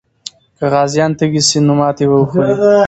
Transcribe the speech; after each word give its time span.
که 0.57 0.65
غازیان 0.73 1.11
تږي 1.19 1.41
سي، 1.47 1.57
نو 1.67 1.73
ماتې 1.79 2.05
به 2.09 2.15
وخوري. 2.21 2.53